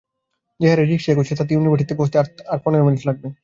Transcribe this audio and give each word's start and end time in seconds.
যে 0.59 0.67
হারে 0.69 0.83
রিকশা 0.83 1.09
এগুচ্ছে, 1.11 1.33
তাতে 1.35 1.51
ইউনিভার্সিটিতে 1.53 1.97
পৌঁছতে 1.97 2.15
তাঁর 2.15 2.27
আরো 2.51 2.61
পনের 2.63 2.85
মিনিট 2.85 3.01
লাগবে। 3.05 3.27